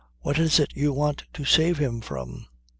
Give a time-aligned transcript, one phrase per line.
[0.21, 2.47] What is it you want to save him from?"